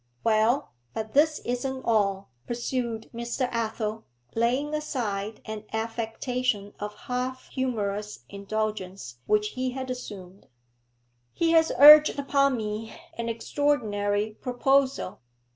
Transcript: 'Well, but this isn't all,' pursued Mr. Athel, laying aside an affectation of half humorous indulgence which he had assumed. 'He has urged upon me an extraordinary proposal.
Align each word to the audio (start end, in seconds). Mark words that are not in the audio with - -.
'Well, 0.23 0.71
but 0.95 1.13
this 1.13 1.37
isn't 1.45 1.85
all,' 1.85 2.31
pursued 2.47 3.07
Mr. 3.13 3.47
Athel, 3.51 4.03
laying 4.33 4.73
aside 4.73 5.41
an 5.45 5.65
affectation 5.71 6.73
of 6.79 6.95
half 7.01 7.49
humorous 7.49 8.25
indulgence 8.27 9.19
which 9.27 9.49
he 9.49 9.73
had 9.73 9.91
assumed. 9.91 10.47
'He 11.33 11.51
has 11.51 11.71
urged 11.77 12.17
upon 12.17 12.57
me 12.57 12.99
an 13.15 13.29
extraordinary 13.29 14.31
proposal. 14.41 15.19